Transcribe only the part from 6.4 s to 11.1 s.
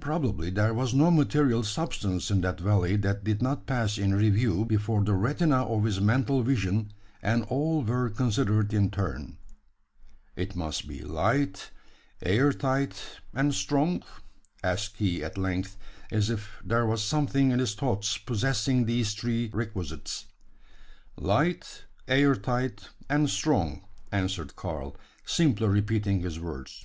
vision; and all were considered in turn. "It must be